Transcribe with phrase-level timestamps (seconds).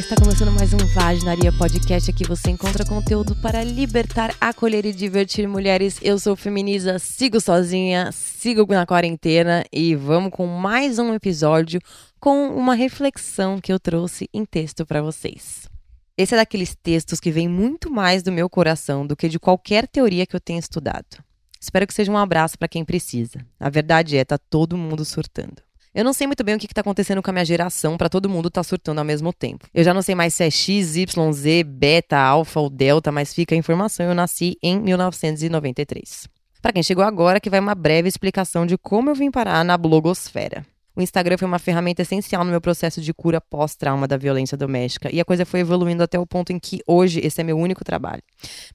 [0.00, 2.10] está começando mais um Vaginaria Podcast.
[2.10, 5.98] Aqui você encontra conteúdo para libertar, acolher e divertir mulheres.
[6.00, 11.82] Eu sou feminista, sigo sozinha, sigo na quarentena e vamos com mais um episódio
[12.18, 15.68] com uma reflexão que eu trouxe em texto para vocês.
[16.16, 19.86] Esse é daqueles textos que vem muito mais do meu coração do que de qualquer
[19.86, 21.22] teoria que eu tenha estudado.
[21.60, 23.44] Espero que seja um abraço para quem precisa.
[23.60, 25.60] A verdade é, tá todo mundo surtando.
[25.92, 28.28] Eu não sei muito bem o que está acontecendo com a minha geração para todo
[28.28, 29.66] mundo estar tá surtando ao mesmo tempo.
[29.74, 33.34] Eu já não sei mais se é X, Y, Z, beta, alfa ou delta, mas
[33.34, 36.28] fica a informação, eu nasci em 1993.
[36.62, 39.76] Para quem chegou agora, que vai uma breve explicação de como eu vim parar na
[39.76, 40.64] blogosfera.
[41.00, 45.08] O Instagram foi uma ferramenta essencial no meu processo de cura pós-trauma da violência doméstica
[45.10, 47.82] e a coisa foi evoluindo até o ponto em que hoje esse é meu único
[47.82, 48.22] trabalho.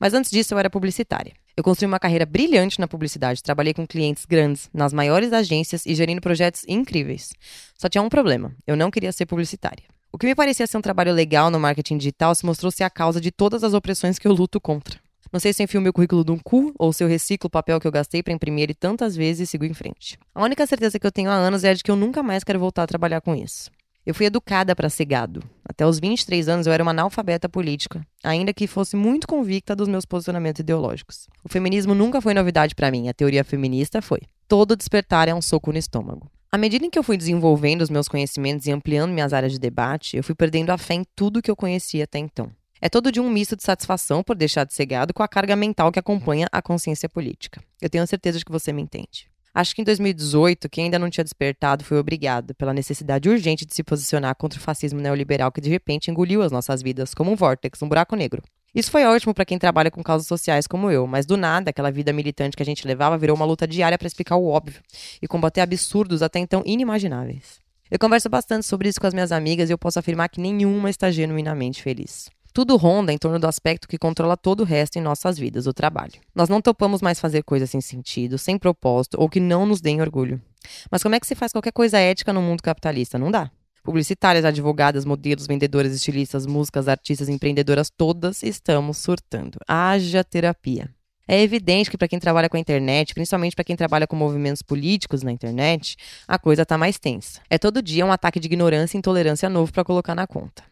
[0.00, 1.34] Mas antes disso eu era publicitária.
[1.54, 5.94] Eu construí uma carreira brilhante na publicidade, trabalhei com clientes grandes, nas maiores agências e
[5.94, 7.30] gerindo projetos incríveis.
[7.76, 9.84] Só tinha um problema: eu não queria ser publicitária.
[10.10, 12.90] O que me parecia ser um trabalho legal no marketing digital se mostrou ser a
[12.90, 15.03] causa de todas as opressões que eu luto contra.
[15.34, 17.86] Não sei se enfio meu currículo num cu ou se eu reciclo o papel que
[17.88, 20.16] eu gastei para imprimir ele tantas vezes e sigo em frente.
[20.32, 22.44] A única certeza que eu tenho há anos é a de que eu nunca mais
[22.44, 23.68] quero voltar a trabalhar com isso.
[24.06, 25.42] Eu fui educada para ser gado.
[25.68, 29.88] Até os 23 anos eu era uma analfabeta política, ainda que fosse muito convicta dos
[29.88, 31.26] meus posicionamentos ideológicos.
[31.42, 34.20] O feminismo nunca foi novidade para mim, a teoria feminista foi.
[34.46, 36.30] Todo despertar é um soco no estômago.
[36.52, 39.58] À medida em que eu fui desenvolvendo os meus conhecimentos e ampliando minhas áreas de
[39.58, 42.52] debate, eu fui perdendo a fé em tudo que eu conhecia até então.
[42.84, 45.56] É todo de um misto de satisfação por deixar de ser gado com a carga
[45.56, 47.64] mental que acompanha a consciência política.
[47.80, 49.26] Eu tenho certeza de que você me entende.
[49.54, 53.74] Acho que em 2018, quem ainda não tinha despertado foi obrigado pela necessidade urgente de
[53.74, 57.34] se posicionar contra o fascismo neoliberal que de repente engoliu as nossas vidas como um
[57.34, 58.42] vórtex, um buraco negro.
[58.74, 61.90] Isso foi ótimo para quem trabalha com causas sociais como eu, mas do nada, aquela
[61.90, 64.82] vida militante que a gente levava virou uma luta diária para explicar o óbvio
[65.22, 67.60] e combater absurdos até então inimagináveis.
[67.90, 70.90] Eu converso bastante sobre isso com as minhas amigas e eu posso afirmar que nenhuma
[70.90, 72.28] está genuinamente feliz.
[72.54, 75.74] Tudo ronda em torno do aspecto que controla todo o resto em nossas vidas, o
[75.74, 76.12] trabalho.
[76.32, 80.00] Nós não topamos mais fazer coisas sem sentido, sem propósito ou que não nos deem
[80.00, 80.40] orgulho.
[80.88, 83.18] Mas como é que se faz qualquer coisa ética no mundo capitalista?
[83.18, 83.50] Não dá.
[83.82, 89.58] Publicitárias, advogadas, modelos, vendedoras, estilistas, músicas, artistas, empreendedoras, todas estamos surtando.
[89.66, 90.88] Haja terapia.
[91.26, 94.62] É evidente que para quem trabalha com a internet, principalmente para quem trabalha com movimentos
[94.62, 95.96] políticos na internet,
[96.28, 97.40] a coisa está mais tensa.
[97.50, 100.62] É todo dia um ataque de ignorância e intolerância novo para colocar na conta.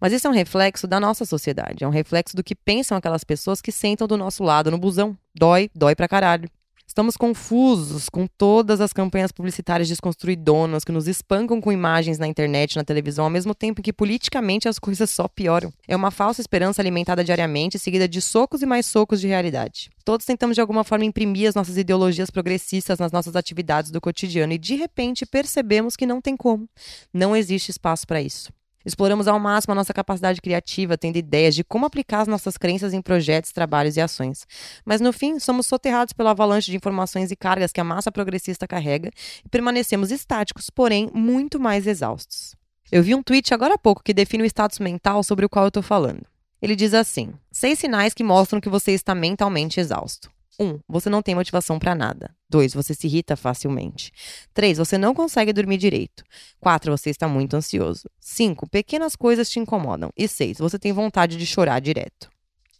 [0.00, 3.24] Mas isso é um reflexo da nossa sociedade, é um reflexo do que pensam aquelas
[3.24, 5.16] pessoas que sentam do nosso lado no busão.
[5.34, 6.48] Dói, dói pra caralho.
[6.88, 12.76] Estamos confusos com todas as campanhas publicitárias desconstruidonas que nos espancam com imagens na internet,
[12.76, 15.70] na televisão, ao mesmo tempo que politicamente as coisas só pioram.
[15.86, 19.90] É uma falsa esperança alimentada diariamente, seguida de socos e mais socos de realidade.
[20.02, 24.54] Todos tentamos de alguma forma imprimir as nossas ideologias progressistas nas nossas atividades do cotidiano
[24.54, 26.66] e de repente percebemos que não tem como.
[27.12, 28.50] Não existe espaço para isso.
[28.84, 32.94] Exploramos ao máximo a nossa capacidade criativa, tendo ideias de como aplicar as nossas crenças
[32.94, 34.46] em projetos, trabalhos e ações.
[34.84, 38.66] Mas no fim, somos soterrados pela avalanche de informações e cargas que a massa progressista
[38.66, 39.10] carrega
[39.44, 42.54] e permanecemos estáticos, porém muito mais exaustos.
[42.90, 45.66] Eu vi um tweet agora há pouco que define o status mental sobre o qual
[45.66, 46.22] eu estou falando.
[46.60, 50.30] Ele diz assim: seis sinais que mostram que você está mentalmente exausto.
[50.58, 50.66] 1.
[50.66, 52.34] Um, você não tem motivação para nada.
[52.50, 52.74] 2.
[52.74, 54.12] Você se irrita facilmente.
[54.52, 54.78] 3.
[54.78, 56.24] Você não consegue dormir direito.
[56.60, 56.90] 4.
[56.90, 58.10] Você está muito ansioso.
[58.20, 58.68] 5.
[58.68, 60.10] Pequenas coisas te incomodam.
[60.16, 60.58] E 6.
[60.58, 62.28] Você tem vontade de chorar direto.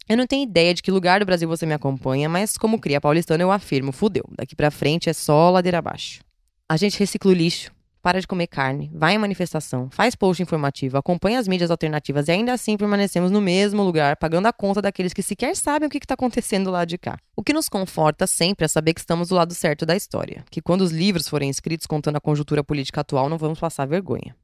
[0.09, 2.99] Eu não tenho ideia de que lugar do Brasil você me acompanha, mas como cria
[2.99, 4.23] paulistana eu afirmo, fudeu.
[4.35, 6.21] Daqui para frente é só ladeira abaixo.
[6.67, 7.71] A gente recicla o lixo,
[8.01, 12.31] para de comer carne, vai em manifestação, faz post informativo, acompanha as mídias alternativas e
[12.31, 15.97] ainda assim permanecemos no mesmo lugar, pagando a conta daqueles que sequer sabem o que
[15.97, 17.17] está acontecendo lá de cá.
[17.35, 20.61] O que nos conforta sempre é saber que estamos do lado certo da história, que
[20.61, 24.35] quando os livros forem escritos contando a conjuntura política atual, não vamos passar vergonha.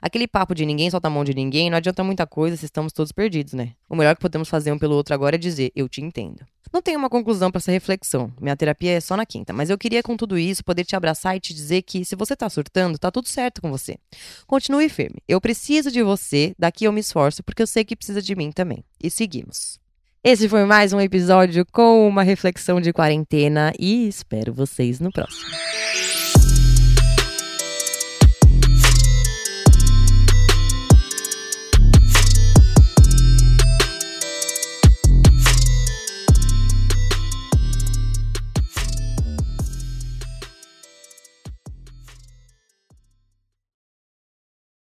[0.00, 2.92] Aquele papo de ninguém solta a mão de ninguém não adianta muita coisa se estamos
[2.92, 3.72] todos perdidos, né?
[3.88, 6.44] O melhor que podemos fazer um pelo outro agora é dizer: Eu te entendo.
[6.72, 8.32] Não tenho uma conclusão para essa reflexão.
[8.40, 11.36] Minha terapia é só na quinta, mas eu queria com tudo isso poder te abraçar
[11.36, 13.98] e te dizer que se você tá surtando, tá tudo certo com você.
[14.46, 15.18] Continue firme.
[15.28, 18.50] Eu preciso de você, daqui eu me esforço porque eu sei que precisa de mim
[18.50, 18.82] também.
[19.02, 19.78] E seguimos.
[20.24, 25.50] Esse foi mais um episódio com uma reflexão de quarentena e espero vocês no próximo.